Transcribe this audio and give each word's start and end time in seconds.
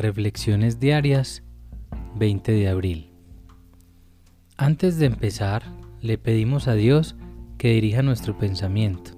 Reflexiones 0.00 0.80
diarias 0.80 1.42
20 2.14 2.52
de 2.52 2.68
abril. 2.68 3.10
Antes 4.56 4.98
de 4.98 5.04
empezar, 5.04 5.62
le 6.00 6.16
pedimos 6.16 6.68
a 6.68 6.72
Dios 6.72 7.16
que 7.58 7.74
dirija 7.74 8.00
nuestro 8.00 8.38
pensamiento, 8.38 9.10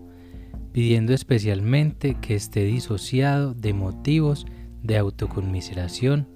pidiendo 0.73 1.15
especialmente 1.15 2.17
que 2.21 2.35
esté 2.35 2.65
disociado 2.65 3.55
de 3.55 3.75
motivos 3.75 4.45
de 4.83 4.99
autoconmiseración, 4.99 6.27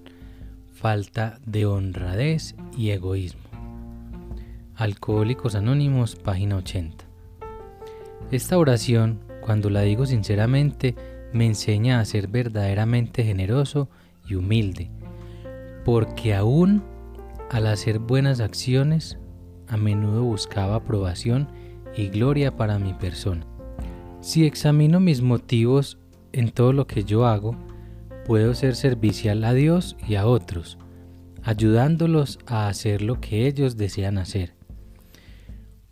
falta 0.73 1.41
de 1.45 1.67
honradez 1.67 2.55
y 2.79 2.91
egoísmo. 2.91 3.43
Alcohólicos 4.77 5.57
Anónimos, 5.57 6.15
página 6.15 6.55
80. 6.59 7.05
Esta 8.31 8.57
oración, 8.57 9.19
cuando 9.41 9.71
la 9.71 9.81
digo 9.81 10.07
sinceramente, 10.07 10.95
me 11.33 11.47
enseña 11.47 11.99
a 11.99 12.05
ser 12.05 12.28
verdaderamente 12.28 13.24
generoso 13.24 13.88
y 14.29 14.35
humilde, 14.35 14.91
porque 15.85 16.34
aún 16.34 16.83
al 17.51 17.67
hacer 17.67 17.98
buenas 18.01 18.41
acciones, 18.41 19.19
a 19.69 19.77
menudo 19.77 20.25
buscaba 20.25 20.77
aprobación 20.77 21.48
y 21.97 22.09
gloria 22.09 22.57
para 22.57 22.79
mi 22.79 22.93
persona. 22.95 23.47
Si 24.20 24.45
examino 24.45 24.98
mis 25.01 25.23
motivos 25.23 25.98
en 26.33 26.51
todo 26.51 26.73
lo 26.73 26.87
que 26.87 27.05
yo 27.05 27.27
hago, 27.27 27.57
puedo 28.25 28.55
ser 28.55 28.75
servicial 28.75 29.45
a 29.45 29.55
Dios 29.55 29.97
y 30.07 30.17
a 30.17 30.27
otros, 30.27 30.79
ayudándolos 31.45 32.39
a 32.47 32.69
hacer 32.69 33.03
lo 33.03 33.20
que 33.20 33.47
ellos 33.47 33.77
desean 33.77 34.19
hacer. 34.19 34.55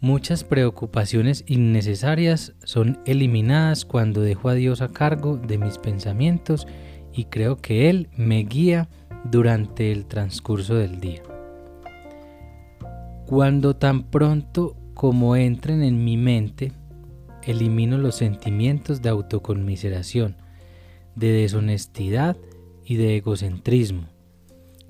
Muchas 0.01 0.45
preocupaciones 0.45 1.45
innecesarias 1.47 2.55
son 2.65 2.99
eliminadas 3.07 3.85
cuando 3.85 4.21
dejo 4.21 4.49
a 4.49 4.55
Dios 4.55 4.83
a 4.83 4.89
cargo 4.89 5.37
de 5.37 5.57
mis 5.57 5.79
pensamientos 5.79 6.67
y 7.15 7.27
creo 7.27 7.57
que 7.57 7.89
Él 7.89 8.09
me 8.17 8.45
guía 8.45 8.89
durante 9.31 9.93
el 9.93 10.07
transcurso 10.07 10.75
del 10.75 11.01
día. 11.01 11.23
Cuando 13.27 13.77
tan 13.77 14.05
pronto 14.05 14.77
como 14.95 15.37
entren 15.37 15.83
en 15.83 16.05
mi 16.05 16.17
mente, 16.17 16.73
elimino 17.43 17.99
los 17.99 18.17
sentimientos 18.17 19.03
de 19.03 19.09
autoconmiseración, 19.09 20.37
de 21.15 21.31
deshonestidad 21.33 22.37
y 22.85 22.97
de 22.97 23.17
egocentrismo. 23.17 24.09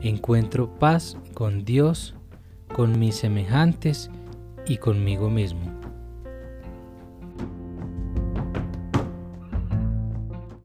Encuentro 0.01 0.79
paz 0.79 1.17
con 1.35 1.65
Dios, 1.65 2.15
con 2.73 2.99
mis 2.99 3.17
semejantes 3.17 4.11
y 4.67 4.79
conmigo 4.79 5.31
mismo. 5.31 5.74